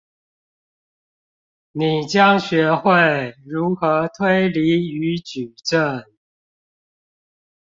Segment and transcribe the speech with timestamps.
[1.73, 6.07] 你將學會如何推理與舉證